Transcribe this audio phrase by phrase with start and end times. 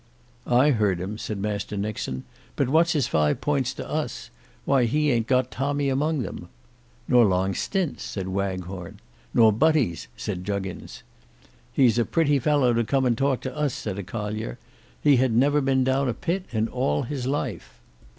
[0.47, 2.23] "I heard him," said Master Nixon,
[2.55, 4.31] "but what's his Five Points to us?
[4.65, 6.49] Why he ayn't got tommy among them."
[7.07, 8.99] "Nor long stints," said Waghorn.
[9.31, 11.03] "Nor butties," said Juggins.
[11.71, 14.57] "He's a pretty fellow to come and talk to us," said a collier.
[14.99, 17.79] "He had never been down a pit in all his life."